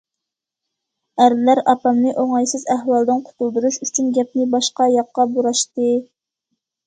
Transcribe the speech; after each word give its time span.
ئەرلەر 1.23 1.59
ئاپامنى 1.73 2.13
ئوڭايسىز 2.21 2.63
ئەھۋالدىن 2.75 3.21
قۇتۇلدۇرۇش 3.27 3.77
ئۈچۈن 3.87 4.09
گەپنى 4.15 4.49
باشقا 4.57 4.87
ياققا 4.95 5.27
بۇراشتى. 5.35 5.93